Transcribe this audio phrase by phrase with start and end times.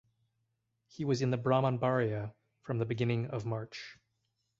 [0.87, 3.99] He was in Brahmanbaria from the beginning of March.